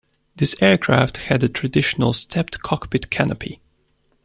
This 0.35 0.55
aircraft 0.63 1.17
had 1.17 1.43
a 1.43 1.47
traditional 1.47 2.11
stepped 2.11 2.63
cockpit 2.63 3.11
canopy. 3.11 3.61